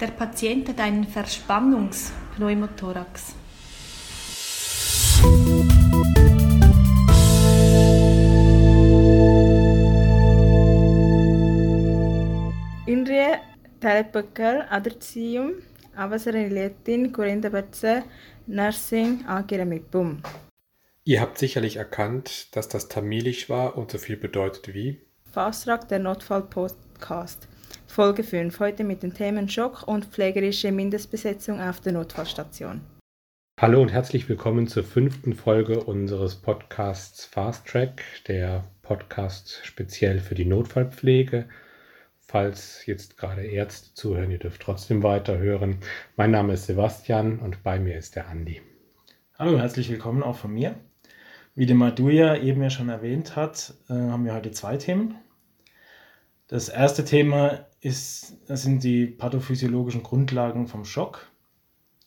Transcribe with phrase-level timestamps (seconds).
[0.00, 3.12] Der Patient hat einen Verspannungspneumothorax.
[12.94, 13.24] இன்றைய
[13.78, 15.50] தலைப்புகள் அதிர்ச்சியும்
[15.94, 17.82] அவசர நிலையத்தின் குறைந்தபட்ச
[18.60, 20.12] நர்சிங் ஆக்கிரமிப்பும்
[21.12, 24.88] Ihr habt sicherlich erkannt, dass das tamilisch war und so viel bedeutet wie
[25.34, 27.40] Fasttrack der Notfall-Podcast.
[27.93, 28.59] Folge 5.
[28.59, 32.81] Heute mit den Themen Schock und pflegerische Mindestbesetzung auf der Notfallstation.
[33.61, 40.33] Hallo und herzlich willkommen zur fünften Folge unseres Podcasts Fast Track, der Podcast speziell für
[40.33, 41.47] die Notfallpflege.
[42.19, 45.77] Falls jetzt gerade Ärzte zuhören, ihr dürft trotzdem weiterhören.
[46.15, 48.59] Mein Name ist Sebastian und bei mir ist der Andi.
[49.37, 50.73] Hallo, herzlich willkommen auch von mir.
[51.53, 55.13] Wie der Maduja eben ja schon erwähnt hat, äh, haben wir heute zwei Themen.
[56.47, 61.29] Das erste Thema ist, das sind die pathophysiologischen Grundlagen vom Schock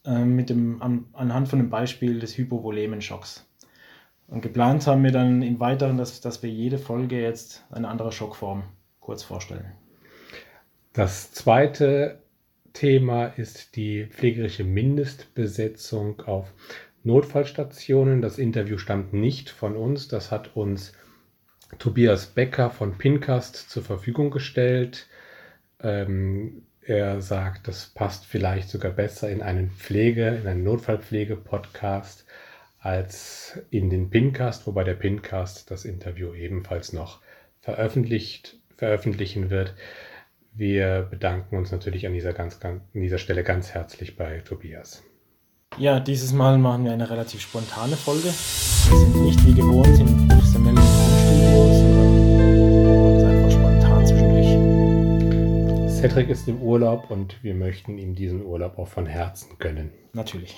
[0.04, 3.46] äh, mit dem, an, anhand von dem Beispiel des Hypovolemenschocks.
[4.28, 8.10] Und geplant haben wir dann im Weiteren, dass, dass wir jede Folge jetzt eine andere
[8.10, 8.64] Schockform
[9.00, 9.72] kurz vorstellen.
[10.92, 12.22] Das zweite
[12.72, 16.52] Thema ist die pflegerische Mindestbesetzung auf
[17.04, 18.22] Notfallstationen.
[18.22, 20.08] Das Interview stammt nicht von uns.
[20.08, 20.92] Das hat uns
[21.78, 25.06] Tobias Becker von Pincast zur Verfügung gestellt.
[25.82, 32.24] Ähm, er sagt, das passt vielleicht sogar besser in einen Pflege, in einen Notfallpflege-Podcast
[32.78, 37.20] als in den Pincast, wobei der Pincast das Interview ebenfalls noch
[37.60, 39.74] veröffentlicht, veröffentlichen wird.
[40.52, 45.02] Wir bedanken uns natürlich an dieser, ganz, an dieser Stelle ganz herzlich bei Tobias.
[45.78, 48.28] Ja, dieses Mal machen wir eine relativ spontane Folge.
[48.28, 49.98] Wir sind nicht wie gewohnt
[56.16, 59.92] Cedric ist im Urlaub und wir möchten ihm diesen Urlaub auch von Herzen gönnen.
[60.14, 60.56] Natürlich.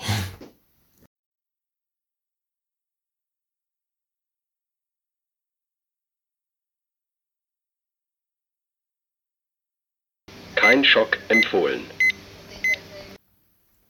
[10.55, 11.81] Kein Schock empfohlen.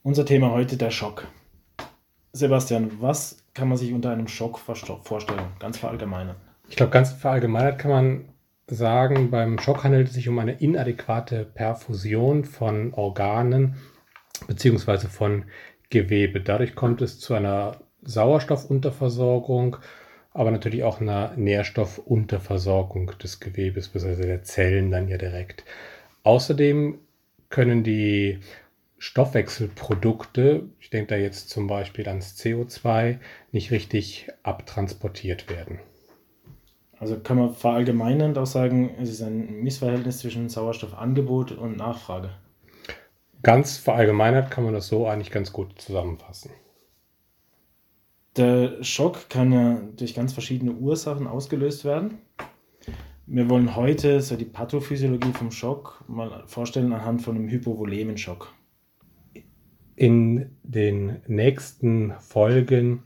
[0.01, 1.28] Unser Thema heute der Schock.
[2.34, 5.51] Sebastian, was kann man sich unter einem Schock vorstellen?
[5.59, 6.38] Ganz verallgemeinert.
[6.68, 8.38] Ich glaube, ganz verallgemeinert kann man
[8.69, 13.75] sagen, beim Schock handelt es sich um eine inadäquate Perfusion von Organen
[14.47, 15.07] bzw.
[15.07, 15.46] von
[15.90, 16.41] Gewebe.
[16.41, 19.78] Dadurch kommt es zu einer Sauerstoffunterversorgung,
[20.34, 24.25] aber natürlich auch einer Nährstoffunterversorgung des Gewebes bzw.
[24.25, 25.63] der Zellen dann ja direkt.
[26.24, 27.00] Außerdem
[27.50, 28.40] können die
[29.00, 33.18] Stoffwechselprodukte, ich denke da jetzt zum Beispiel ans CO2,
[33.51, 35.80] nicht richtig abtransportiert werden.
[37.00, 42.32] Also kann man verallgemeinernd auch sagen, es ist ein Missverhältnis zwischen Sauerstoffangebot und Nachfrage.
[43.42, 46.52] Ganz verallgemeinert kann man das so eigentlich ganz gut zusammenfassen.
[48.36, 52.18] Der Schock kann ja durch ganz verschiedene Ursachen ausgelöst werden.
[53.26, 58.54] Wir wollen heute so die Pathophysiologie vom Schock mal vorstellen anhand von einem Hypovolемenschock.
[59.96, 63.04] In den nächsten Folgen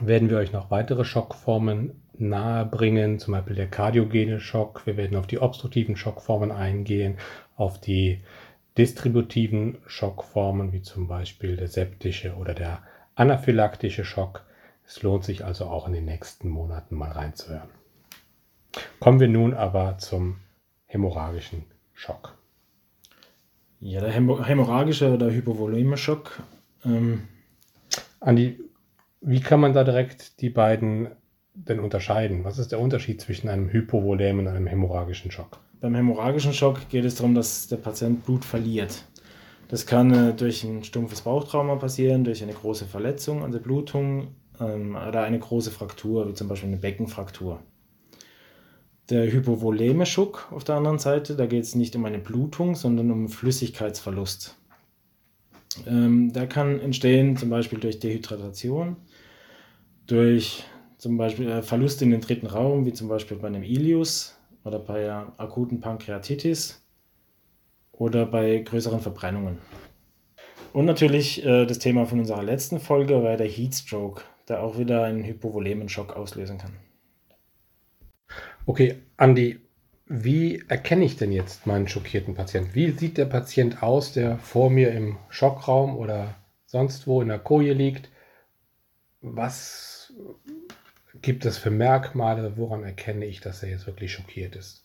[0.00, 4.86] werden wir euch noch weitere Schockformen nahebringen, zum Beispiel der kardiogene Schock.
[4.86, 7.18] Wir werden auf die obstruktiven Schockformen eingehen,
[7.56, 8.20] auf die
[8.76, 12.82] distributiven Schockformen, wie zum Beispiel der septische oder der
[13.14, 14.44] anaphylaktische Schock.
[14.86, 17.68] Es lohnt sich also auch in den nächsten Monaten mal reinzuhören.
[19.00, 20.36] Kommen wir nun aber zum
[20.86, 22.38] hämorrhagischen Schock.
[23.80, 26.42] Ja, der hämorrhagische oder Hypovolemenschock.
[26.84, 27.28] Ähm
[28.20, 28.58] Andi,
[29.20, 31.08] wie kann man da direkt die beiden
[31.66, 32.44] denn unterscheiden?
[32.44, 35.58] Was ist der Unterschied zwischen einem Hypovolem und einem hämorrhagischen Schock?
[35.80, 39.04] Beim hämorrhagischen Schock geht es darum, dass der Patient Blut verliert.
[39.68, 44.28] Das kann äh, durch ein stumpfes Bauchtrauma passieren, durch eine große Verletzung an der Blutung
[44.60, 47.60] ähm, oder eine große Fraktur, wie zum Beispiel eine Beckenfraktur.
[49.10, 53.28] Der Hypovoleme-Schock auf der anderen Seite, da geht es nicht um eine Blutung, sondern um
[53.28, 54.56] Flüssigkeitsverlust.
[55.86, 58.96] Ähm, der kann entstehen zum Beispiel durch Dehydratation,
[60.06, 60.64] durch
[60.98, 64.78] zum Beispiel äh, Verlust in den dritten Raum, wie zum Beispiel bei einem Ilius oder
[64.78, 66.84] bei akuten Pankreatitis
[67.92, 69.58] oder bei größeren Verbrennungen.
[70.72, 75.04] Und natürlich äh, das Thema von unserer letzten Folge war der Heatstroke, der auch wieder
[75.04, 76.72] einen Hypovolемenschock auslösen kann.
[78.66, 79.60] Okay, Andi,
[80.06, 82.74] wie erkenne ich denn jetzt meinen schockierten Patienten?
[82.74, 86.34] Wie sieht der Patient aus, der vor mir im Schockraum oder
[86.66, 88.10] sonst wo in der Koje liegt?
[89.20, 90.12] Was
[91.22, 92.56] gibt es für Merkmale?
[92.56, 94.84] Woran erkenne ich, dass er jetzt wirklich schockiert ist?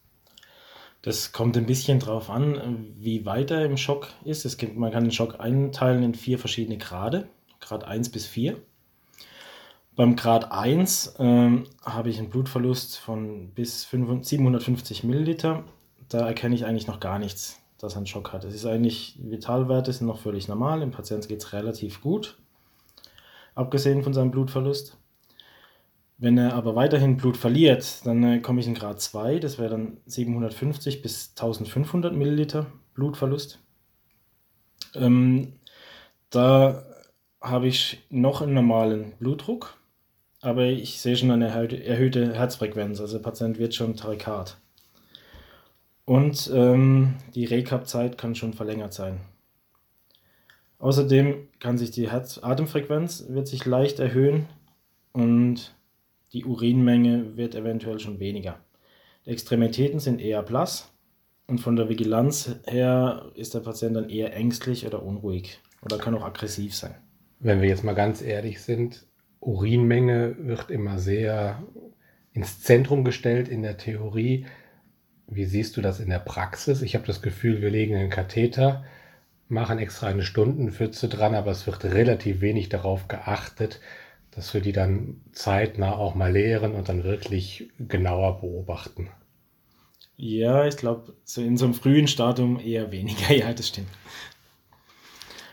[1.03, 4.45] Das kommt ein bisschen drauf an, wie weit er im Schock ist.
[4.45, 7.27] Es gibt, man kann den Schock einteilen in vier verschiedene Grade,
[7.59, 8.55] Grad 1 bis 4.
[9.95, 15.65] Beim Grad 1 ähm, habe ich einen Blutverlust von bis 500, 750 Milliliter.
[16.07, 18.45] Da erkenne ich eigentlich noch gar nichts, dass er einen Schock hat.
[18.45, 20.79] Es ist eigentlich, Vitalwerte sind noch völlig normal.
[20.79, 22.37] Dem Patienten geht es relativ gut,
[23.55, 24.97] abgesehen von seinem Blutverlust.
[26.23, 29.71] Wenn er aber weiterhin Blut verliert, dann äh, komme ich in Grad 2, das wäre
[29.71, 33.59] dann 750 bis 1500 Milliliter Blutverlust.
[34.95, 35.51] Ähm,
[36.29, 36.85] da
[37.41, 39.77] habe ich noch einen normalen Blutdruck,
[40.39, 44.55] aber ich sehe schon eine erhöhte Herzfrequenz, also der Patient wird schon Tarikat.
[46.05, 49.19] Und ähm, die Recap-Zeit kann schon verlängert sein.
[50.79, 54.47] Außerdem kann sich die Herz-Atemfrequenz wird sich leicht erhöhen
[55.11, 55.73] und
[56.33, 58.59] die Urinmenge wird eventuell schon weniger.
[59.25, 60.91] Die Extremitäten sind eher blass
[61.47, 66.15] und von der Vigilanz her ist der Patient dann eher ängstlich oder unruhig oder kann
[66.15, 66.95] auch aggressiv sein.
[67.39, 69.05] Wenn wir jetzt mal ganz ehrlich sind,
[69.39, 71.63] Urinmenge wird immer sehr
[72.31, 74.45] ins Zentrum gestellt in der Theorie.
[75.27, 76.81] Wie siehst du das in der Praxis?
[76.81, 78.83] Ich habe das Gefühl, wir legen einen Katheter,
[79.49, 83.81] machen extra eine Stundenpfütze dran, aber es wird relativ wenig darauf geachtet,
[84.35, 89.09] dass wir die dann zeitnah auch mal leeren und dann wirklich genauer beobachten.
[90.15, 93.33] Ja, ich glaube, so in so einem frühen Stadium eher weniger.
[93.35, 93.89] Ja, das stimmt.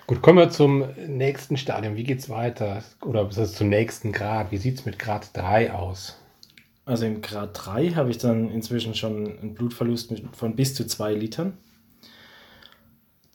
[0.06, 1.96] Gut, kommen wir zum nächsten Stadium.
[1.96, 2.82] Wie geht es weiter?
[3.04, 4.50] Oder das zum nächsten Grad?
[4.50, 6.16] Wie sieht es mit Grad 3 aus?
[6.84, 11.14] Also in Grad 3 habe ich dann inzwischen schon einen Blutverlust von bis zu 2
[11.14, 11.56] Litern.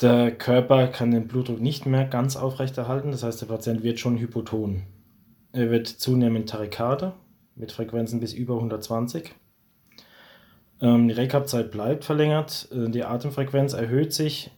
[0.02, 4.18] Der Körper kann den Blutdruck nicht mehr ganz aufrechterhalten, das heißt, der Patient wird schon
[4.18, 4.84] hypoton.
[5.56, 7.14] Er wird zunehmend Tarikade
[7.56, 9.34] mit Frequenzen bis über 120.
[10.82, 14.52] Ähm, die Rekap-Zeit bleibt verlängert, äh, die Atemfrequenz erhöht sich,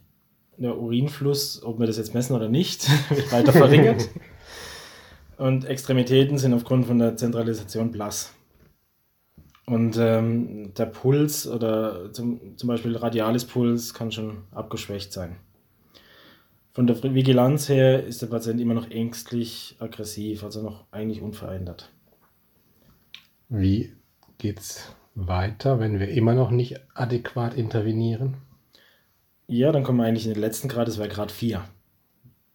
[0.56, 4.08] der Urinfluss, ob wir das jetzt messen oder nicht, wird weiter verringert.
[5.36, 8.34] Und Extremitäten sind aufgrund von der Zentralisation blass.
[9.66, 15.36] Und ähm, der Puls oder zum, zum Beispiel radiales Puls kann schon abgeschwächt sein.
[16.78, 21.90] Von der Vigilanz her ist der Patient immer noch ängstlich, aggressiv, also noch eigentlich unverändert.
[23.48, 23.96] Wie
[24.38, 28.36] geht es weiter, wenn wir immer noch nicht adäquat intervenieren?
[29.48, 31.64] Ja, dann kommen wir eigentlich in den letzten Grad, das wäre Grad 4.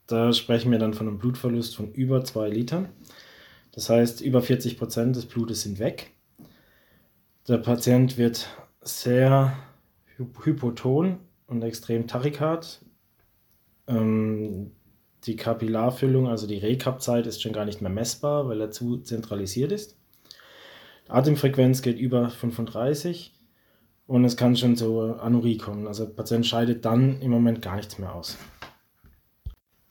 [0.08, 2.88] Da sprechen wir dann von einem Blutverlust von über 2 Litern.
[3.74, 6.12] Das heißt, über 40 Prozent des Blutes sind weg.
[7.50, 8.48] Der Patient wird
[8.80, 9.54] sehr
[10.16, 12.80] hypoton und extrem tachycard,
[13.88, 14.72] ähm,
[15.26, 19.72] die Kapillarfüllung, also die Rekap-Zeit, ist schon gar nicht mehr messbar, weil er zu zentralisiert
[19.72, 19.98] ist.
[21.08, 23.34] Atemfrequenz geht über 35
[24.08, 25.88] und es kann schon zu Anurie kommen.
[25.88, 28.38] Also der Patient scheidet dann im Moment gar nichts mehr aus.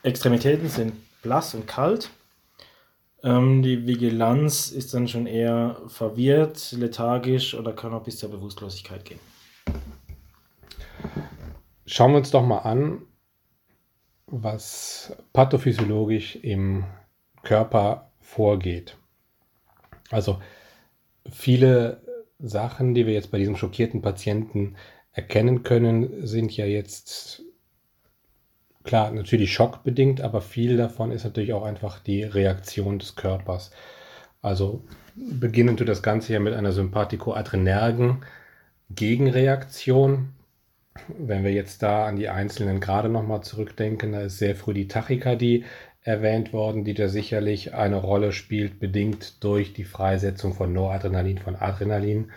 [0.02, 2.10] Extremitäten sind blass und kalt.
[3.22, 9.04] Ähm, die Vigilanz ist dann schon eher verwirrt, lethargisch oder kann auch bis zur Bewusstlosigkeit
[9.04, 9.20] gehen.
[11.86, 13.02] Schauen wir uns doch mal an,
[14.32, 16.84] was pathophysiologisch im
[17.42, 18.96] Körper vorgeht.
[20.10, 20.40] Also
[21.30, 22.02] viele
[22.38, 24.76] Sachen, die wir jetzt bei diesem schockierten Patienten
[25.12, 27.42] erkennen können, sind ja jetzt
[28.84, 33.70] klar natürlich schockbedingt, aber viel davon ist natürlich auch einfach die Reaktion des Körpers.
[34.40, 34.82] Also
[35.14, 38.24] beginnen tut das Ganze ja mit einer sympathikoadrenergen
[38.90, 40.30] Gegenreaktion,
[41.18, 44.88] wenn wir jetzt da an die einzelnen Grade nochmal zurückdenken, da ist sehr früh die
[44.88, 45.64] Tachykardie
[46.02, 51.56] erwähnt worden, die da sicherlich eine Rolle spielt, bedingt durch die Freisetzung von Noradrenalin, von
[51.56, 52.32] Adrenalin.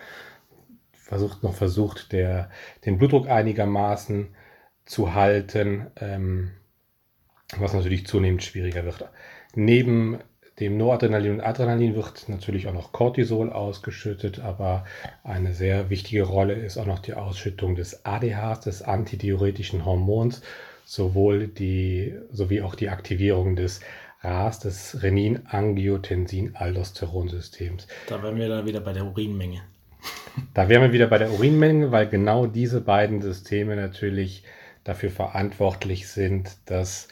[0.92, 2.50] Versucht noch versucht, der,
[2.84, 4.28] den Blutdruck einigermaßen
[4.84, 6.52] zu halten, ähm,
[7.58, 9.08] was natürlich zunehmend schwieriger wird.
[9.54, 10.18] Neben
[10.58, 14.86] dem Noradrenalin und Adrenalin wird natürlich auch noch Cortisol ausgeschüttet, aber
[15.22, 20.40] eine sehr wichtige Rolle ist auch noch die Ausschüttung des ADHs, des antidiuretischen Hormons,
[20.86, 23.80] sowohl die, sowie auch die Aktivierung des
[24.22, 27.86] RAS, des Renin-Angiotensin-Aldosteronsystems.
[28.08, 29.60] Da wären wir dann wieder bei der Urinmenge.
[30.54, 34.42] Da wären wir wieder bei der Urinmenge, weil genau diese beiden Systeme natürlich
[34.84, 37.08] dafür verantwortlich sind, dass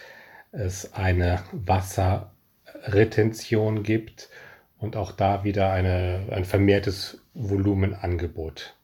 [0.53, 2.31] es eine Wasser-
[2.85, 4.29] Retention gibt
[4.79, 8.77] und auch da wieder eine, ein vermehrtes Volumenangebot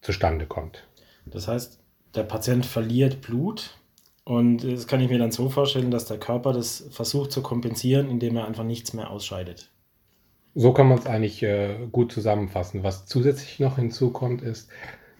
[0.00, 0.86] zustande kommt.
[1.26, 1.80] Das heißt,
[2.14, 3.78] der Patient verliert Blut
[4.24, 8.08] und das kann ich mir dann so vorstellen, dass der Körper das versucht zu kompensieren,
[8.08, 9.70] indem er einfach nichts mehr ausscheidet.
[10.54, 12.82] So kann man es eigentlich äh, gut zusammenfassen.
[12.82, 14.68] Was zusätzlich noch hinzukommt, ist,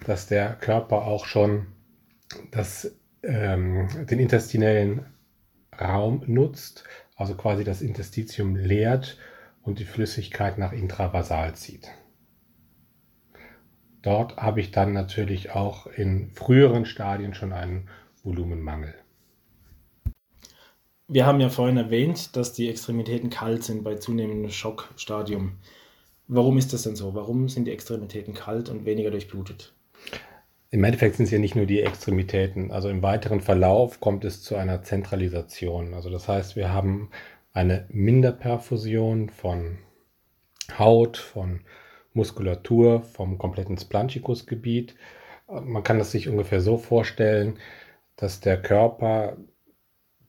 [0.05, 1.69] dass der Körper auch schon
[2.51, 5.07] das, ähm, den intestinellen
[5.81, 6.85] Raum nutzt,
[7.17, 9.19] also quasi das Interstitium leert
[9.63, 11.89] und die Flüssigkeit nach intravasal zieht.
[14.03, 17.89] Dort habe ich dann natürlich auch in früheren Stadien schon einen
[18.25, 18.95] Volumenmangel.
[21.07, 25.59] Wir haben ja vorhin erwähnt, dass die Extremitäten kalt sind bei zunehmendem Schockstadium.
[26.27, 27.15] Warum ist das denn so?
[27.15, 29.75] Warum sind die Extremitäten kalt und weniger durchblutet?
[30.73, 32.73] Im Endeffekt sind es ja nicht nur die Extremitäten.
[32.73, 35.93] Also im weiteren Verlauf kommt es zu einer Zentralisation.
[35.93, 37.11] Also das heißt, wir haben
[37.53, 39.77] eine Minderperfusion von
[40.79, 41.61] Haut, von
[42.15, 44.95] Muskulatur, vom kompletten Splanchicus-Gebiet.
[45.47, 47.59] Man kann es sich ungefähr so vorstellen,
[48.17, 49.37] dass der Körper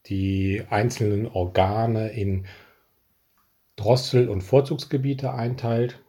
[0.07, 2.47] die einzelnen Organe in
[3.77, 6.01] Drossel- und Vorzugsgebiete einteilt.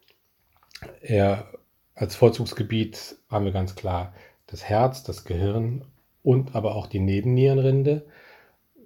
[1.02, 1.46] Er,
[1.94, 4.14] als Vorzugsgebiet haben wir ganz klar
[4.46, 5.84] das Herz, das Gehirn
[6.22, 8.06] und aber auch die Nebennierenrinde,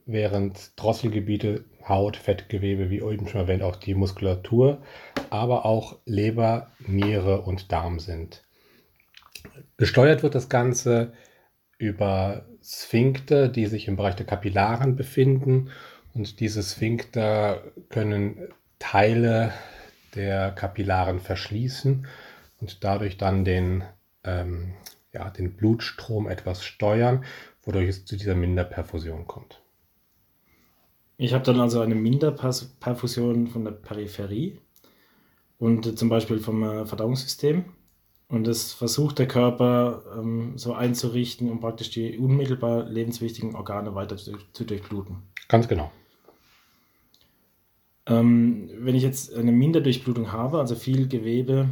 [0.06, 4.82] während Drosselgebiete Haut, Fettgewebe, wie eben schon erwähnt, auch die Muskulatur,
[5.30, 8.44] aber auch Leber, Niere und Darm sind.
[9.76, 11.12] Gesteuert wird das Ganze
[11.78, 15.70] über Sphinkter, die sich im Bereich der Kapillaren befinden.
[16.14, 18.48] Und diese Sphinkter können
[18.78, 19.52] Teile
[20.14, 22.06] der Kapillaren verschließen
[22.60, 23.84] und dadurch dann den,
[24.24, 24.74] ähm,
[25.12, 27.24] ja, den Blutstrom etwas steuern,
[27.62, 29.60] wodurch es zu dieser Minderperfusion kommt.
[31.16, 34.58] Ich habe dann also eine Minderperfusion von der Peripherie
[35.58, 37.64] und zum Beispiel vom äh, Verdauungssystem.
[38.28, 44.16] Und das versucht der Körper ähm, so einzurichten, um praktisch die unmittelbar lebenswichtigen Organe weiter
[44.16, 45.16] zu, zu durchbluten.
[45.48, 45.90] Ganz genau.
[48.06, 51.68] Ähm, wenn ich jetzt eine Minderdurchblutung habe, also viel Gewebe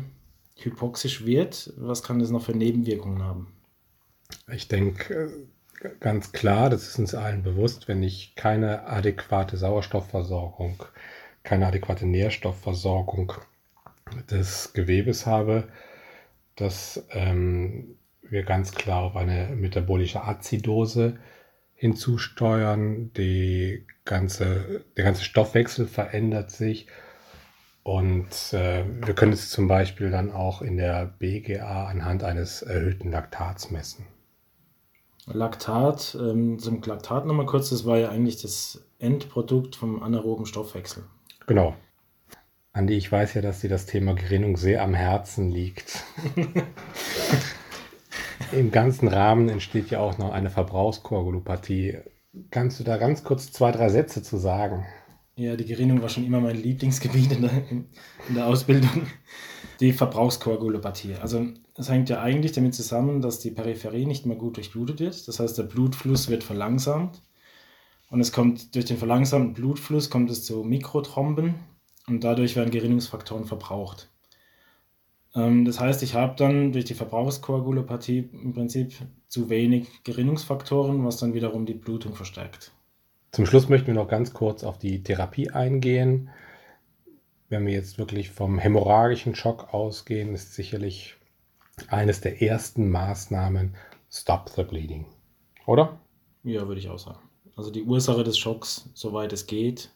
[0.56, 3.52] hypoxisch wird, was kann das noch für Nebenwirkungen haben?
[4.52, 5.30] Ich denke
[5.82, 10.82] äh, ganz klar, das ist uns allen bewusst, wenn ich keine adäquate Sauerstoffversorgung,
[11.42, 13.32] keine adäquate Nährstoffversorgung
[14.30, 15.68] des Gewebes habe,
[16.56, 21.18] dass ähm, wir ganz klar auf eine metabolische Azidose
[21.75, 23.12] hinzusteuern.
[23.12, 26.86] Die ganze, der ganze Stoffwechsel verändert sich
[27.87, 33.12] und äh, wir können es zum Beispiel dann auch in der BGA anhand eines erhöhten
[33.12, 34.07] Laktats messen.
[35.26, 41.05] Laktat, ähm, zum Laktat nochmal kurz, das war ja eigentlich das Endprodukt vom anaeroben Stoffwechsel.
[41.47, 41.76] Genau.
[42.73, 46.02] Andi, ich weiß ja, dass dir das Thema Gerinnung sehr am Herzen liegt.
[48.50, 51.99] Im ganzen Rahmen entsteht ja auch noch eine Verbrauchskoagulopathie.
[52.50, 54.87] Kannst du da ganz kurz zwei, drei Sätze zu sagen?
[55.38, 59.07] Ja, die Gerinnung war schon immer mein Lieblingsgebiet in der, in der Ausbildung.
[59.81, 61.14] Die Verbrauchskoagulopathie.
[61.16, 65.28] Also das hängt ja eigentlich damit zusammen, dass die Peripherie nicht mehr gut durchblutet wird.
[65.28, 67.21] Das heißt, der Blutfluss wird verlangsamt.
[68.09, 71.57] Und es kommt durch den verlangsamten Blutfluss kommt es zu Mikrothromben,
[72.07, 74.09] und dadurch werden Gerinnungsfaktoren verbraucht.
[75.35, 78.95] Ähm, das heißt, ich habe dann durch die Verbrauchskoagulopathie im Prinzip
[79.28, 82.73] zu wenig Gerinnungsfaktoren, was dann wiederum die Blutung verstärkt.
[83.37, 86.31] Zum Schluss möchten wir noch ganz kurz auf die Therapie eingehen.
[87.50, 91.16] Wenn wir jetzt wirklich vom hämorrhagischen Schock ausgehen, ist sicherlich
[91.88, 93.75] eines der ersten Maßnahmen
[94.11, 95.05] Stop the Bleeding.
[95.66, 96.00] Oder?
[96.45, 97.19] Ja, würde ich auch sagen.
[97.57, 99.90] Also die Ursache des Schocks, soweit es geht,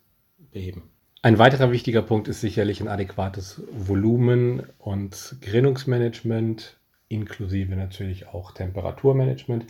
[0.53, 0.91] beheben.
[1.23, 6.79] Ein weiterer wichtiger Punkt ist sicherlich ein adäquates Volumen und Gerinnungsmanagement,
[7.09, 9.65] inklusive natürlich auch Temperaturmanagement.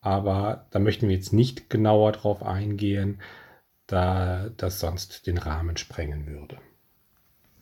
[0.00, 3.20] Aber da möchten wir jetzt nicht genauer drauf eingehen,
[3.86, 6.58] da das sonst den Rahmen sprengen würde.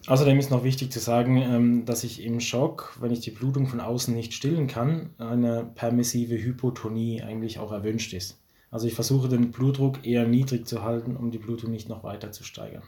[0.06, 3.66] Außerdem ist noch wichtig zu sagen, ähm, dass ich im Schock, wenn ich die Blutung
[3.66, 8.40] von außen nicht stillen kann, eine permissive Hypotonie eigentlich auch erwünscht ist.
[8.70, 12.30] Also ich versuche den Blutdruck eher niedrig zu halten, um die Blutung nicht noch weiter
[12.30, 12.82] zu steigern.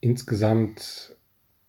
[0.00, 1.14] Insgesamt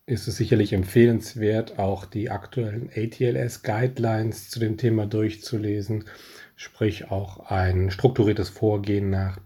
[0.05, 6.05] ist es sicherlich empfehlenswert, auch die aktuellen ATLS-Guidelines zu dem Thema durchzulesen,
[6.55, 9.39] sprich auch ein strukturiertes Vorgehen nach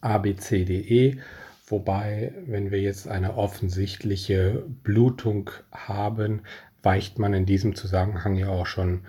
[0.00, 1.18] ABCDE,
[1.66, 6.42] wobei, wenn wir jetzt eine offensichtliche Blutung haben,
[6.82, 9.02] weicht man in diesem Zusammenhang ja auch schon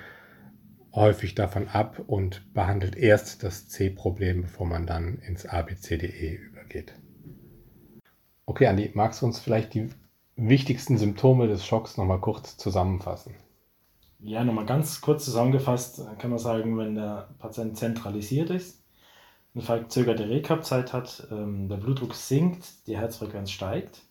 [0.94, 6.94] häufig davon ab und behandelt erst das C-Problem, bevor man dann ins ABCDE übergeht.
[8.46, 9.88] Okay, Andi, magst du uns vielleicht die
[10.50, 13.36] wichtigsten Symptome des Schocks nochmal kurz zusammenfassen?
[14.20, 18.84] Ja, nochmal ganz kurz zusammengefasst kann man sagen, wenn der Patient zentralisiert ist,
[19.54, 24.02] eine verzögerte Rekapzeit hat, ähm, der Blutdruck sinkt, die Herzfrequenz steigt,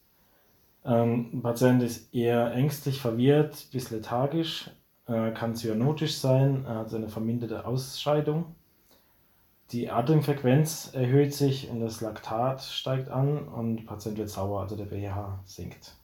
[0.84, 4.70] ähm, der Patient ist eher ängstlich, verwirrt bis lethargisch,
[5.06, 8.54] äh, kann zyanotisch sein, also eine verminderte Ausscheidung.
[9.72, 14.74] Die Atemfrequenz erhöht sich und das Laktat steigt an und der Patient wird sauer, also
[14.76, 15.99] der pH sinkt.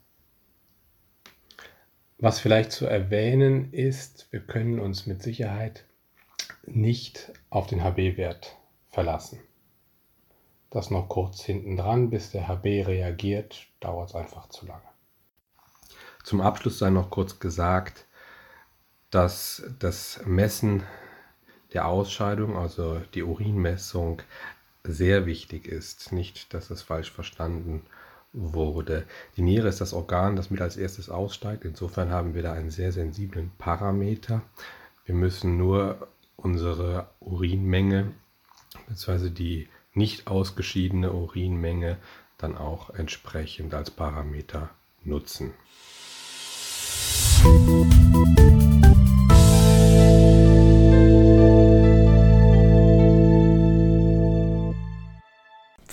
[2.19, 5.85] Was vielleicht zu erwähnen ist, wir können uns mit Sicherheit
[6.65, 8.57] nicht auf den HB-Wert
[8.91, 9.41] verlassen.
[10.71, 14.83] Das noch kurz hinten dran, bis der HB reagiert, dauert es einfach zu lange.
[16.25, 18.07] Zum Abschluss sei noch kurz gesagt,
[19.11, 20.83] dass das Messen
[21.75, 24.23] der Ausscheidung, also die Urinmessung,
[24.83, 26.13] sehr wichtig ist.
[26.13, 27.85] Nicht, dass es falsch verstanden
[28.37, 29.05] wurde.
[29.37, 31.65] Die Niere ist das Organ, das mit als erstes aussteigt.
[31.65, 34.43] Insofern haben wir da einen sehr sensiblen Parameter.
[35.07, 38.13] Wir müssen nur unsere Urinmenge
[38.89, 39.31] bzw.
[39.31, 41.97] die nicht ausgeschiedene Urinmenge
[42.39, 44.71] dann auch entsprechend als Parameter
[45.03, 45.55] nutzen.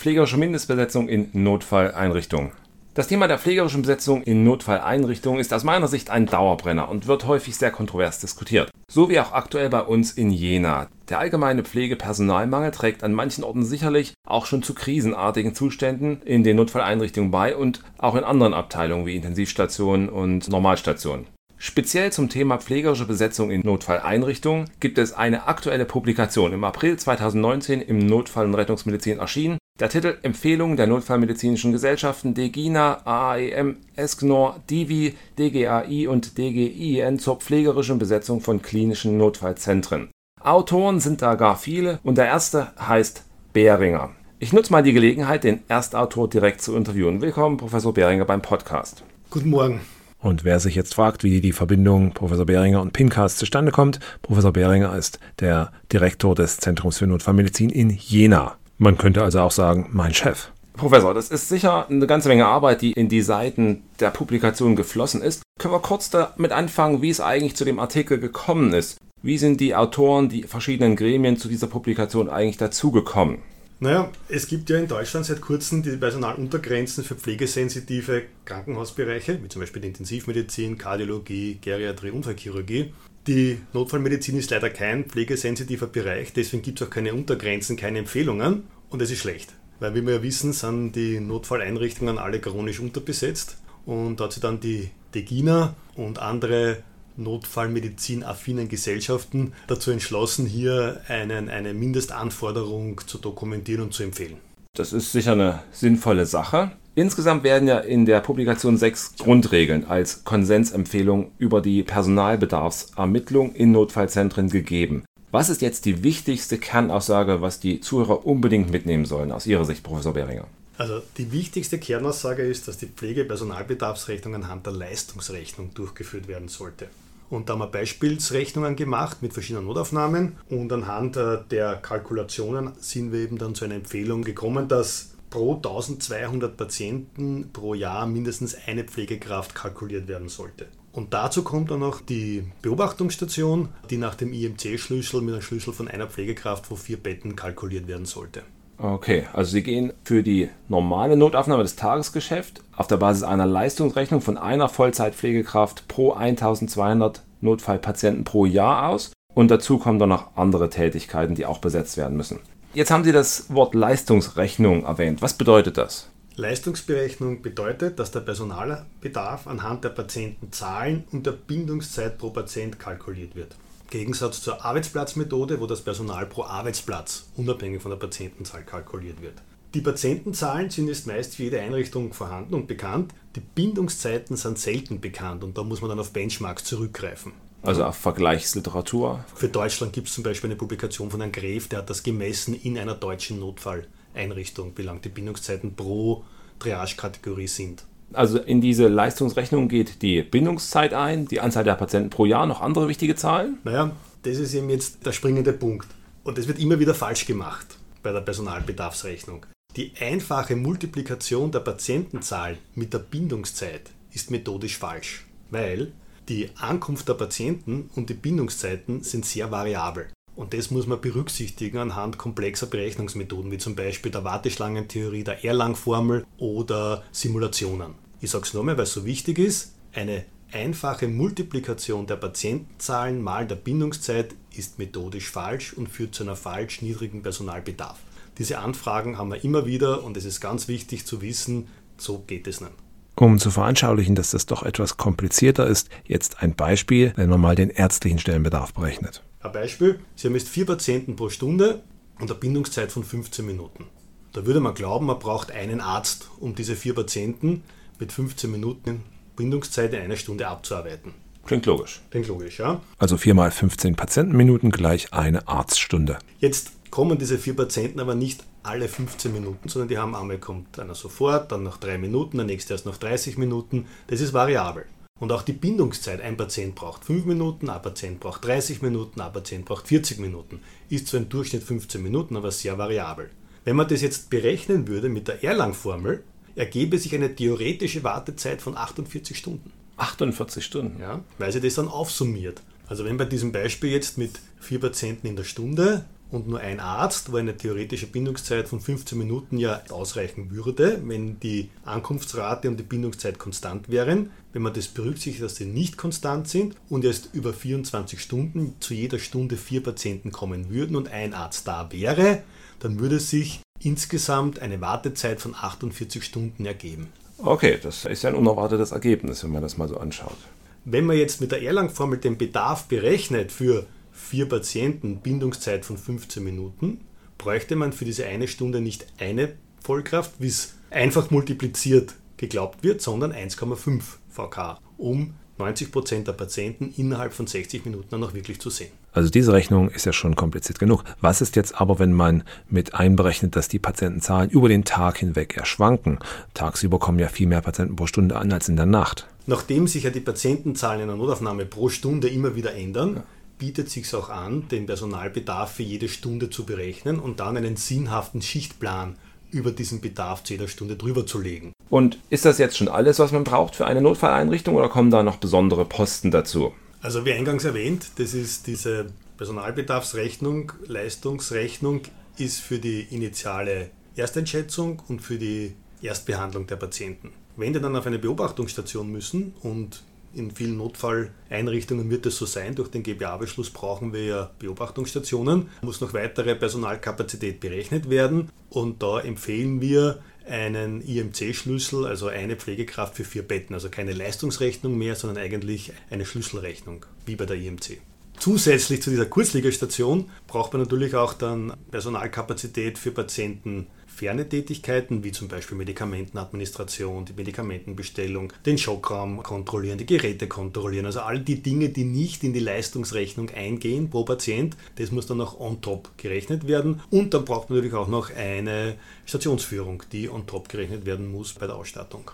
[0.04, 2.52] Pflegerische Mindestbesetzung in Notfalleinrichtungen.
[2.92, 7.26] Das Thema der pflegerischen Besetzung in Notfalleinrichtungen ist aus meiner Sicht ein Dauerbrenner und wird
[7.26, 8.70] häufig sehr kontrovers diskutiert.
[8.86, 10.88] So wie auch aktuell bei uns in Jena.
[11.08, 16.56] Der allgemeine Pflegepersonalmangel trägt an manchen Orten sicherlich auch schon zu krisenartigen Zuständen in den
[16.56, 21.28] Notfalleinrichtungen bei und auch in anderen Abteilungen wie Intensivstationen und Normalstationen.
[21.56, 27.80] Speziell zum Thema pflegerische Besetzung in Notfalleinrichtungen gibt es eine aktuelle Publikation im April 2019
[27.80, 29.56] im Notfall- und Rettungsmedizin erschienen.
[29.80, 37.98] Der Titel Empfehlungen der Notfallmedizinischen Gesellschaften DEGINA, AAEM, ESCNOR, DIVI, DGAI und DGIN zur pflegerischen
[37.98, 40.10] Besetzung von klinischen Notfallzentren.
[40.40, 44.10] Autoren sind da gar viele und der erste heißt Behringer.
[44.38, 47.20] Ich nutze mal die Gelegenheit, den Erstautor direkt zu interviewen.
[47.20, 49.02] Willkommen, Professor Behringer, beim Podcast.
[49.28, 49.80] Guten Morgen.
[50.20, 54.52] Und wer sich jetzt fragt, wie die Verbindung Professor Behringer und Pincast zustande kommt, Professor
[54.52, 58.56] Behringer ist der Direktor des Zentrums für Notfallmedizin in Jena.
[58.78, 60.48] Man könnte also auch sagen, mein Chef.
[60.74, 65.22] Professor, das ist sicher eine ganze Menge Arbeit, die in die Seiten der Publikation geflossen
[65.22, 65.42] ist.
[65.60, 68.98] Können wir kurz damit anfangen, wie es eigentlich zu dem Artikel gekommen ist?
[69.22, 73.38] Wie sind die Autoren, die verschiedenen Gremien zu dieser Publikation eigentlich dazugekommen?
[73.78, 79.60] Naja, es gibt ja in Deutschland seit kurzem die Personaluntergrenzen für pflegesensitive Krankenhausbereiche, wie zum
[79.60, 82.92] Beispiel die Intensivmedizin, Kardiologie, Geriatrie, Unfallchirurgie.
[83.26, 88.64] Die Notfallmedizin ist leider kein pflegesensitiver Bereich, deswegen gibt es auch keine Untergrenzen, keine Empfehlungen
[88.90, 89.54] und das ist schlecht.
[89.80, 93.56] Weil, wie wir ja wissen, sind die Notfalleinrichtungen alle chronisch unterbesetzt
[93.86, 96.82] und da hat sich dann die DEGINA und andere
[97.16, 104.36] notfallmedizin-affinen Gesellschaften dazu entschlossen, hier einen, eine Mindestanforderung zu dokumentieren und zu empfehlen.
[104.76, 106.72] Das ist sicher eine sinnvolle Sache.
[106.96, 114.48] Insgesamt werden ja in der Publikation sechs Grundregeln als Konsensempfehlung über die Personalbedarfsermittlung in Notfallzentren
[114.48, 115.04] gegeben.
[115.32, 119.82] Was ist jetzt die wichtigste Kernaussage, was die Zuhörer unbedingt mitnehmen sollen, aus Ihrer Sicht,
[119.82, 120.46] Professor Behringer?
[120.78, 126.86] Also die wichtigste Kernaussage ist, dass die Pflegepersonalbedarfsrechnung anhand der Leistungsrechnung durchgeführt werden sollte.
[127.30, 133.12] Und da haben wir Beispielsrechnungen gemacht mit verschiedenen Notaufnahmen und anhand äh, der Kalkulationen sind
[133.12, 138.84] wir eben dann zu einer Empfehlung gekommen, dass pro 1200 Patienten pro Jahr mindestens eine
[138.84, 140.66] Pflegekraft kalkuliert werden sollte.
[140.92, 145.88] Und dazu kommt dann noch die Beobachtungsstation, die nach dem IMC-Schlüssel mit einem Schlüssel von
[145.88, 148.44] einer Pflegekraft pro vier Betten kalkuliert werden sollte.
[148.78, 154.20] Okay, also Sie gehen für die normale Notaufnahme des Tagesgeschäfts auf der Basis einer Leistungsrechnung
[154.20, 160.70] von einer Vollzeitpflegekraft pro 1200 Notfallpatienten pro Jahr aus und dazu kommen dann noch andere
[160.70, 162.38] Tätigkeiten, die auch besetzt werden müssen.
[162.74, 165.22] Jetzt haben Sie das Wort Leistungsrechnung erwähnt.
[165.22, 166.08] Was bedeutet das?
[166.34, 173.54] Leistungsberechnung bedeutet, dass der Personalbedarf anhand der Patientenzahlen und der Bindungszeit pro Patient kalkuliert wird.
[173.90, 179.34] Gegensatz zur Arbeitsplatzmethode, wo das Personal pro Arbeitsplatz unabhängig von der Patientenzahl kalkuliert wird.
[179.74, 183.14] Die Patientenzahlen sind jetzt meist für jede Einrichtung vorhanden und bekannt.
[183.36, 187.32] Die Bindungszeiten sind selten bekannt und da muss man dann auf Benchmarks zurückgreifen.
[187.64, 189.24] Also auf Vergleichsliteratur?
[189.34, 192.54] Für Deutschland gibt es zum Beispiel eine Publikation von Herrn Gref, der hat das gemessen
[192.54, 196.24] in einer deutschen Notfalleinrichtung, wie lang die Bindungszeiten pro
[196.58, 197.84] Triage-Kategorie sind.
[198.12, 202.60] Also in diese Leistungsrechnung geht die Bindungszeit ein, die Anzahl der Patienten pro Jahr, noch
[202.60, 203.58] andere wichtige Zahlen?
[203.64, 205.88] Naja, das ist eben jetzt der springende Punkt.
[206.22, 209.46] Und das wird immer wieder falsch gemacht bei der Personalbedarfsrechnung.
[209.76, 215.92] Die einfache Multiplikation der Patientenzahl mit der Bindungszeit ist methodisch falsch, weil
[216.28, 220.08] die Ankunft der Patienten und die Bindungszeiten sind sehr variabel.
[220.36, 226.26] Und das muss man berücksichtigen anhand komplexer Berechnungsmethoden, wie zum Beispiel der Warteschlangentheorie, der Erlang-Formel
[226.38, 227.94] oder Simulationen.
[228.20, 233.46] Ich sage es nochmal, weil es so wichtig ist, eine einfache Multiplikation der Patientenzahlen mal
[233.46, 237.98] der Bindungszeit ist methodisch falsch und führt zu einer falsch niedrigen Personalbedarf.
[238.38, 242.48] Diese Anfragen haben wir immer wieder und es ist ganz wichtig zu wissen, so geht
[242.48, 242.83] es nicht.
[243.16, 247.54] Um zu veranschaulichen, dass das doch etwas komplizierter ist, jetzt ein Beispiel, wenn man mal
[247.54, 249.22] den ärztlichen Stellenbedarf berechnet.
[249.40, 251.82] Ein Beispiel, Sie haben jetzt vier Patienten pro Stunde
[252.18, 253.86] und eine Bindungszeit von 15 Minuten.
[254.32, 257.62] Da würde man glauben, man braucht einen Arzt, um diese vier Patienten
[258.00, 259.04] mit 15 Minuten
[259.36, 261.14] Bindungszeit in einer Stunde abzuarbeiten.
[261.46, 262.00] Klingt logisch.
[262.10, 262.80] Klingt logisch, ja.
[262.98, 266.18] Also 4 mal 15 Patientenminuten gleich eine Arztstunde.
[266.40, 270.78] Jetzt kommen diese vier Patienten aber nicht alle 15 Minuten, sondern die haben einmal kommt
[270.78, 273.86] einer sofort, dann nach drei Minuten, der nächste erst nach 30 Minuten.
[274.08, 274.86] Das ist variabel.
[275.20, 279.32] Und auch die Bindungszeit, ein Patient braucht 5 Minuten, ein Patient braucht 30 Minuten, ein
[279.32, 280.60] Patient braucht 40 Minuten.
[280.88, 283.30] Ist zwar im Durchschnitt 15 Minuten, aber sehr variabel.
[283.64, 286.24] Wenn man das jetzt berechnen würde mit der Erlang-Formel,
[286.56, 289.72] ergebe sich eine theoretische Wartezeit von 48 Stunden.
[289.96, 291.00] 48 Stunden?
[291.00, 292.62] Ja, weil sie das dann aufsummiert.
[292.86, 296.80] Also wenn bei diesem Beispiel jetzt mit vier Patienten in der Stunde und nur ein
[296.80, 302.78] Arzt, wo eine theoretische Bindungszeit von 15 Minuten ja ausreichen würde, wenn die Ankunftsrate und
[302.78, 304.30] die Bindungszeit konstant wären.
[304.52, 308.94] Wenn man das berücksichtigt, dass sie nicht konstant sind und erst über 24 Stunden zu
[308.94, 312.42] jeder Stunde vier Patienten kommen würden und ein Arzt da wäre,
[312.80, 317.08] dann würde sich insgesamt eine Wartezeit von 48 Stunden ergeben.
[317.38, 320.36] Okay, das ist ein unerwartetes Ergebnis, wenn man das mal so anschaut.
[320.84, 323.86] Wenn man jetzt mit der Erlang-Formel den Bedarf berechnet für
[324.24, 327.00] vier Patienten Bindungszeit von 15 Minuten,
[327.38, 333.02] bräuchte man für diese eine Stunde nicht eine Vollkraft, wie es einfach multipliziert geglaubt wird,
[333.02, 338.70] sondern 1,5 VK, um 90% der Patienten innerhalb von 60 Minuten dann auch wirklich zu
[338.70, 338.90] sehen.
[339.12, 341.04] Also diese Rechnung ist ja schon kompliziert genug.
[341.20, 345.56] Was ist jetzt aber, wenn man mit einberechnet, dass die Patientenzahlen über den Tag hinweg
[345.56, 346.18] eher schwanken?
[346.54, 349.28] Tagsüber kommen ja viel mehr Patienten pro Stunde an als in der Nacht.
[349.46, 353.22] Nachdem sich ja die Patientenzahlen in der Notaufnahme pro Stunde immer wieder ändern, ja.
[353.64, 358.42] Bietet sich auch an, den Personalbedarf für jede Stunde zu berechnen und dann einen sinnhaften
[358.42, 359.16] Schichtplan
[359.50, 361.72] über diesen Bedarf zu jeder Stunde drüber zu legen.
[361.88, 365.22] Und ist das jetzt schon alles, was man braucht für eine Notfalleinrichtung oder kommen da
[365.22, 366.74] noch besondere Posten dazu?
[367.00, 369.06] Also wie eingangs erwähnt, das ist diese
[369.38, 372.02] Personalbedarfsrechnung, Leistungsrechnung
[372.36, 377.32] ist für die initiale Ersteinschätzung und für die Erstbehandlung der Patienten.
[377.56, 380.02] Wenn die dann auf eine Beobachtungsstation müssen und
[380.34, 382.74] in vielen Notfalleinrichtungen wird es so sein.
[382.74, 385.68] Durch den GBA-Beschluss brauchen wir ja Beobachtungsstationen.
[385.82, 388.50] Muss noch weitere Personalkapazität berechnet werden.
[388.70, 393.74] Und da empfehlen wir einen IMC-Schlüssel, also eine Pflegekraft für vier Betten.
[393.74, 397.98] Also keine Leistungsrechnung mehr, sondern eigentlich eine Schlüsselrechnung, wie bei der IMC.
[398.38, 405.32] Zusätzlich zu dieser Kurzliegerstation braucht man natürlich auch dann Personalkapazität für Patienten ferne Tätigkeiten, wie
[405.32, 411.88] zum Beispiel Medikamentenadministration, die Medikamentenbestellung, den Schockraum kontrollieren, die Geräte kontrollieren, also all die Dinge,
[411.88, 416.68] die nicht in die Leistungsrechnung eingehen pro Patient, das muss dann noch on top gerechnet
[416.68, 417.00] werden.
[417.10, 418.94] Und dann braucht man natürlich auch noch eine
[419.26, 422.30] Stationsführung, die on top gerechnet werden muss bei der Ausstattung.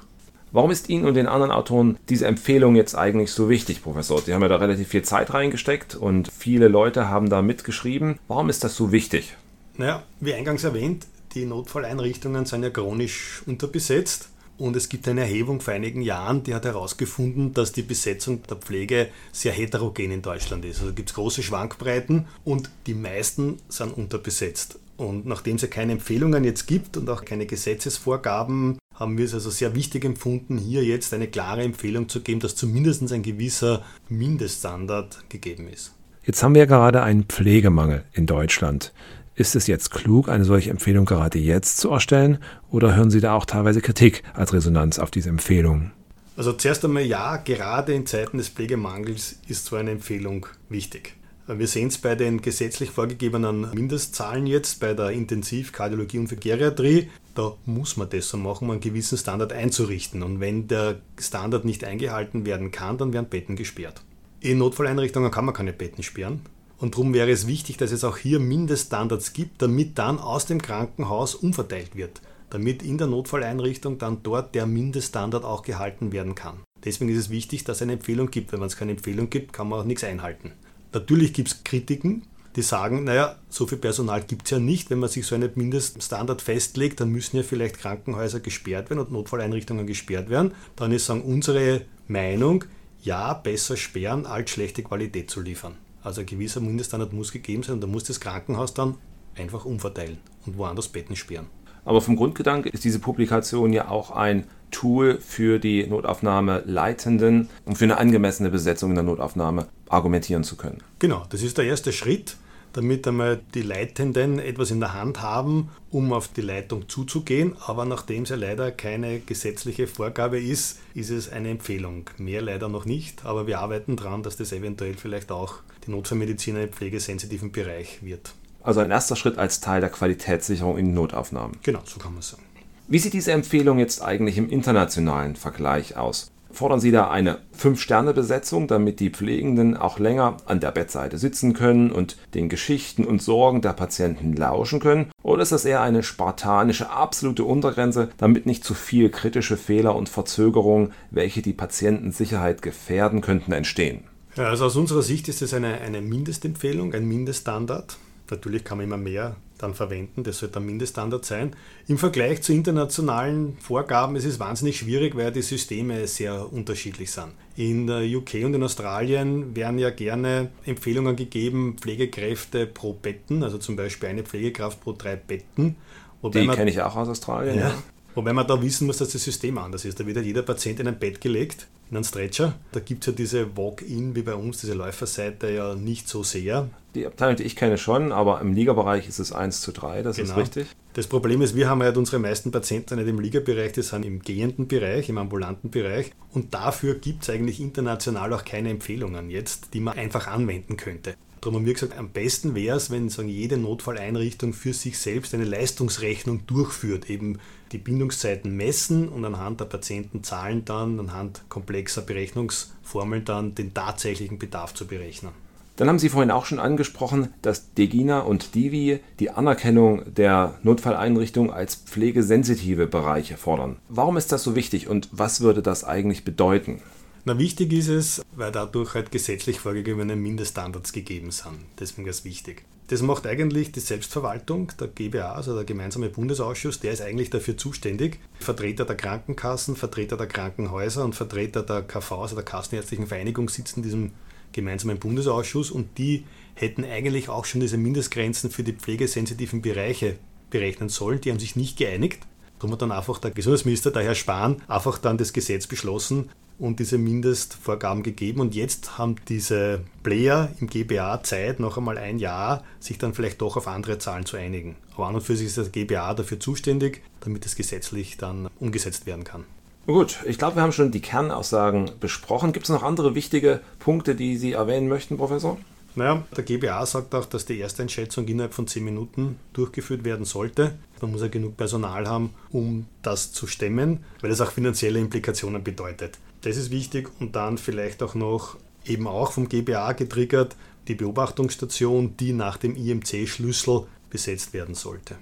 [0.53, 4.21] Warum ist Ihnen und den anderen Autoren diese Empfehlung jetzt eigentlich so wichtig, Professor?
[4.21, 8.19] Sie haben ja da relativ viel Zeit reingesteckt und viele Leute haben da mitgeschrieben.
[8.27, 9.37] Warum ist das so wichtig?
[9.77, 14.29] Naja, wie eingangs erwähnt, die Notfalleinrichtungen sind ja chronisch unterbesetzt.
[14.59, 18.59] Und es gibt eine Erhebung vor einigen Jahren, die hat herausgefunden, dass die Besetzung der
[18.59, 20.83] Pflege sehr heterogen in Deutschland ist.
[20.83, 24.79] Also gibt es große Schwankbreiten und die meisten sind unterbesetzt.
[24.99, 29.33] Und nachdem es ja keine Empfehlungen jetzt gibt und auch keine Gesetzesvorgaben, haben wir es
[29.33, 33.83] also sehr wichtig empfunden, hier jetzt eine klare Empfehlung zu geben, dass zumindest ein gewisser
[34.11, 35.95] Mindeststandard gegeben ist.
[36.23, 38.93] Jetzt haben wir ja gerade einen Pflegemangel in Deutschland.
[39.41, 43.33] Ist es jetzt klug, eine solche Empfehlung gerade jetzt zu erstellen oder hören Sie da
[43.33, 45.93] auch teilweise Kritik als Resonanz auf diese Empfehlung?
[46.37, 51.15] Also zuerst einmal ja, gerade in Zeiten des Pflegemangels ist so eine Empfehlung wichtig.
[51.47, 57.09] Wir sehen es bei den gesetzlich vorgegebenen Mindestzahlen jetzt bei der Intensivkardiologie und für Geriatrie.
[57.35, 60.23] Da muss man das so machen, um einen gewissen Standard einzurichten.
[60.23, 64.03] Und wenn der Standard nicht eingehalten werden kann, dann werden Betten gesperrt.
[64.41, 66.43] In Notfalleinrichtungen kann man keine Betten sperren.
[66.81, 70.63] Und darum wäre es wichtig, dass es auch hier Mindeststandards gibt, damit dann aus dem
[70.63, 76.61] Krankenhaus umverteilt wird, damit in der Notfalleinrichtung dann dort der Mindeststandard auch gehalten werden kann.
[76.83, 78.53] Deswegen ist es wichtig, dass es eine Empfehlung gibt.
[78.53, 80.53] Wenn man es keine Empfehlung gibt, kann man auch nichts einhalten.
[80.95, 82.23] Natürlich gibt es Kritiken,
[82.57, 84.89] die sagen, naja, so viel Personal gibt es ja nicht.
[84.89, 89.13] Wenn man sich so einen Mindeststandard festlegt, dann müssen ja vielleicht Krankenhäuser gesperrt werden und
[89.13, 90.53] Notfalleinrichtungen gesperrt werden.
[90.77, 92.65] Dann ist sagen unsere Meinung,
[93.03, 95.77] ja, besser sperren, als schlechte Qualität zu liefern.
[96.03, 98.97] Also ein gewisser Mindeststandard muss gegeben sein und da muss das Krankenhaus dann
[99.37, 101.47] einfach umverteilen und woanders Betten sperren.
[101.85, 107.75] Aber vom Grundgedanke ist diese Publikation ja auch ein Tool für die Notaufnahme Leitenden, um
[107.75, 110.79] für eine angemessene Besetzung in der Notaufnahme argumentieren zu können.
[110.99, 112.37] Genau, das ist der erste Schritt,
[112.73, 117.57] damit einmal die Leitenden etwas in der Hand haben, um auf die Leitung zuzugehen.
[117.67, 122.09] Aber nachdem es ja leider keine gesetzliche Vorgabe ist, ist es eine Empfehlung.
[122.19, 126.57] Mehr leider noch nicht, aber wir arbeiten daran, dass das eventuell vielleicht auch die Notfallmedizin
[126.57, 128.33] im pflegesensitiven Bereich wird.
[128.63, 131.57] Also ein erster Schritt als Teil der Qualitätssicherung in Notaufnahmen.
[131.63, 132.43] Genau, so kann man sagen.
[132.89, 136.31] Wie sieht diese Empfehlung jetzt eigentlich im internationalen Vergleich aus?
[136.53, 141.93] Fordern Sie da eine 5-Sterne-Besetzung, damit die Pflegenden auch länger an der Bettseite sitzen können
[141.93, 145.11] und den Geschichten und Sorgen der Patienten lauschen können?
[145.23, 150.09] Oder ist das eher eine spartanische absolute Untergrenze, damit nicht zu viel kritische Fehler und
[150.09, 154.10] Verzögerungen, welche die Patientensicherheit gefährden könnten, entstehen?
[154.37, 157.99] Ja, also aus unserer Sicht ist es eine, eine Mindestempfehlung, ein Mindeststandard.
[158.31, 160.23] Natürlich kann man immer mehr dann verwenden.
[160.23, 161.55] Das sollte ein Mindeststandard sein.
[161.89, 167.33] Im Vergleich zu internationalen Vorgaben ist es wahnsinnig schwierig, weil die Systeme sehr unterschiedlich sind.
[167.57, 173.59] In der UK und in Australien werden ja gerne Empfehlungen gegeben, Pflegekräfte pro Betten, also
[173.59, 175.77] zum Beispiel eine Pflegekraft pro drei Betten.
[176.23, 177.57] Wobei die kenne ich auch aus Australien.
[177.57, 177.75] Ja, ja.
[178.15, 180.01] Wobei man da wissen muss, dass das System anders ist.
[180.01, 182.55] Da wird jeder Patient in ein Bett gelegt, in einen Stretcher.
[182.73, 186.69] Da gibt es ja diese Walk-in, wie bei uns, diese Läuferseite ja nicht so sehr.
[186.95, 190.17] Die Abteilung, die ich kenne, schon, aber im Ligabereich ist es 1 zu 3, das
[190.17, 190.31] genau.
[190.31, 190.67] ist richtig.
[190.95, 194.23] Das Problem ist, wir haben ja unsere meisten Patienten nicht im Ligabereich, die sind im
[194.23, 196.11] gehenden Bereich, im ambulanten Bereich.
[196.33, 201.15] Und dafür gibt es eigentlich international auch keine Empfehlungen jetzt, die man einfach anwenden könnte.
[201.41, 205.33] Darum haben wir gesagt, am besten wäre es, wenn sagen, jede Notfalleinrichtung für sich selbst
[205.33, 207.39] eine Leistungsrechnung durchführt, eben
[207.73, 214.75] die Bindungszeiten messen und anhand der Patientenzahlen dann, anhand komplexer Berechnungsformeln dann den tatsächlichen Bedarf
[214.75, 215.33] zu berechnen.
[215.77, 221.51] Dann haben Sie vorhin auch schon angesprochen, dass Degina und Divi die Anerkennung der Notfalleinrichtung
[221.51, 223.77] als pflegesensitive Bereiche fordern.
[223.89, 226.83] Warum ist das so wichtig und was würde das eigentlich bedeuten?
[227.25, 231.67] Na, wichtig ist es, weil dadurch halt gesetzlich vorgegebene Mindeststandards gegeben sind.
[231.79, 232.65] Deswegen ist es wichtig.
[232.87, 237.57] Das macht eigentlich die Selbstverwaltung, der GBA, also der gemeinsame Bundesausschuss, der ist eigentlich dafür
[237.57, 238.19] zuständig.
[238.41, 243.81] Vertreter der Krankenkassen, Vertreter der Krankenhäuser und Vertreter der KV, also der Kassenärztlichen Vereinigung, sitzen
[243.81, 244.11] in diesem
[244.53, 250.17] gemeinsamen Bundesausschuss und die hätten eigentlich auch schon diese Mindestgrenzen für die pflegesensitiven Bereiche
[250.49, 251.21] berechnen sollen.
[251.21, 252.27] Die haben sich nicht geeinigt.
[252.59, 256.79] Darum hat dann einfach der Gesundheitsminister, der Herr Spahn, einfach dann das Gesetz beschlossen und
[256.79, 258.41] diese Mindestvorgaben gegeben.
[258.41, 263.41] Und jetzt haben diese Player im GBA Zeit, noch einmal ein Jahr, sich dann vielleicht
[263.41, 264.77] doch auf andere Zahlen zu einigen.
[264.95, 269.07] Aber an und für sich ist das GBA dafür zuständig, damit es gesetzlich dann umgesetzt
[269.07, 269.45] werden kann.
[269.87, 272.53] Gut, ich glaube, wir haben schon die Kernaussagen besprochen.
[272.53, 275.59] Gibt es noch andere wichtige Punkte, die Sie erwähnen möchten, Professor?
[275.97, 280.25] Naja, der GBA sagt auch, dass die erste Einschätzung innerhalb von 10 Minuten durchgeführt werden
[280.25, 280.79] sollte.
[281.01, 285.65] Man muss ja genug Personal haben, um das zu stemmen, weil das auch finanzielle Implikationen
[285.65, 286.19] bedeutet.
[286.43, 290.57] Das ist wichtig und dann vielleicht auch noch eben auch vom GBA getriggert
[290.89, 295.17] die Beobachtungsstation, die nach dem IMC-Schlüssel besetzt werden sollte.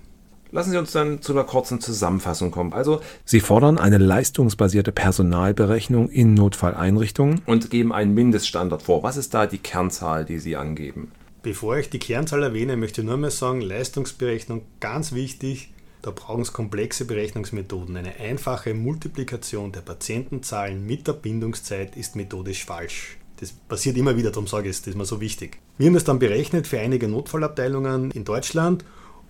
[0.51, 2.73] Lassen Sie uns dann zu einer kurzen Zusammenfassung kommen.
[2.73, 9.03] Also, Sie fordern eine leistungsbasierte Personalberechnung in Notfalleinrichtungen und geben einen Mindeststandard vor.
[9.03, 11.13] Was ist da die Kernzahl, die Sie angeben?
[11.43, 15.71] Bevor ich die Kernzahl erwähne, möchte ich nur mal sagen, Leistungsberechnung ganz wichtig.
[16.03, 17.97] Da brauchen es komplexe Berechnungsmethoden.
[17.97, 23.17] Eine einfache Multiplikation der Patientenzahlen mit der Bindungszeit ist methodisch falsch.
[23.41, 25.59] Das passiert immer wieder, darum sage ich es, das ist mir so wichtig.
[25.77, 28.85] Wir haben das dann berechnet für einige Notfallabteilungen in Deutschland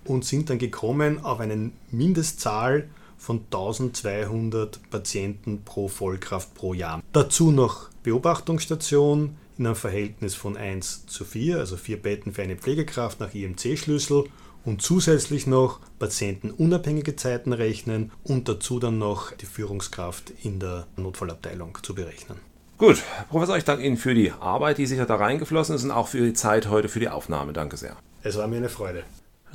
[0.05, 7.03] und sind dann gekommen auf eine Mindestzahl von 1200 Patienten pro Vollkraft pro Jahr.
[7.13, 12.57] Dazu noch Beobachtungsstation in einem Verhältnis von 1 zu 4, also vier Betten für eine
[12.57, 14.25] Pflegekraft nach IMC-Schlüssel
[14.69, 21.79] und zusätzlich noch patientenunabhängige Zeiten rechnen und dazu dann noch die Führungskraft in der Notfallabteilung
[21.83, 22.39] zu berechnen.
[22.77, 26.09] Gut, Professor, ich danke Ihnen für die Arbeit, die sicher da reingeflossen ist und auch
[26.09, 27.55] für die Zeit heute für die Aufnahme.
[27.55, 27.97] Danke sehr.
[28.23, 29.05] Es war mir eine Freude.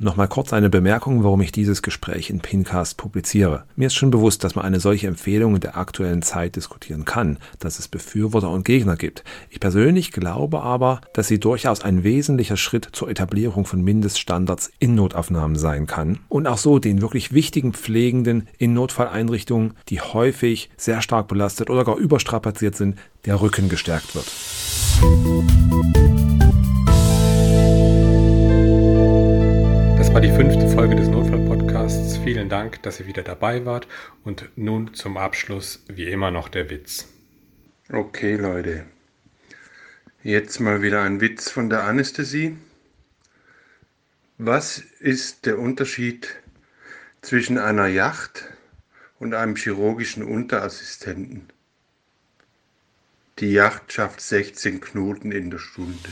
[0.00, 3.64] Nochmal kurz eine Bemerkung, warum ich dieses Gespräch in Pincast publiziere.
[3.76, 7.38] Mir ist schon bewusst, dass man eine solche Empfehlung in der aktuellen Zeit diskutieren kann,
[7.60, 9.22] dass es Befürworter und Gegner gibt.
[9.50, 14.96] Ich persönlich glaube aber, dass sie durchaus ein wesentlicher Schritt zur Etablierung von Mindeststandards in
[14.96, 21.02] Notaufnahmen sein kann und auch so den wirklich wichtigen Pflegenden in Notfalleinrichtungen, die häufig sehr
[21.02, 24.26] stark belastet oder gar überstrapaziert sind, der Rücken gestärkt wird.
[30.14, 32.18] War die fünfte Folge des Notfall-Podcasts.
[32.18, 33.88] Vielen Dank, dass ihr wieder dabei wart.
[34.22, 37.08] Und nun zum Abschluss wie immer noch der Witz.
[37.92, 38.84] Okay, Leute.
[40.22, 42.56] Jetzt mal wieder ein Witz von der Anästhesie.
[44.38, 46.28] Was ist der Unterschied
[47.20, 48.44] zwischen einer Yacht
[49.18, 51.48] und einem chirurgischen Unterassistenten.
[53.40, 56.10] Die Yacht schafft 16 Knoten in der Stunde.